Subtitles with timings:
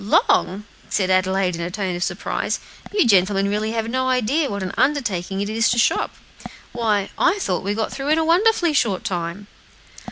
[0.03, 2.59] "Long!" said Adelaide, in a tone of surprise,
[2.91, 6.15] "you gentlemen really have no idea what an undertaking it is to shop.
[6.71, 9.45] Why, I thought we got through in a wonderfully short time."